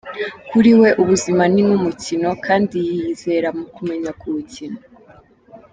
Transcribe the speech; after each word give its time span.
Kuri 0.49 0.71
we 0.79 0.89
ubuzima 1.01 1.43
ni 1.51 1.61
nk’umukino 1.67 2.29
kandi 2.45 2.75
yiyizera 2.87 3.47
mu 3.57 3.65
kumenya 3.75 4.11
kuwukina. 4.19 4.79